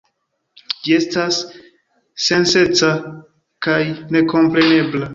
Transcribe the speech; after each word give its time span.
Ĝi 0.87 0.95
estas 0.99 1.37
sensenca 2.29 2.93
kaj 3.69 3.81
nekomprenebla. 4.19 5.09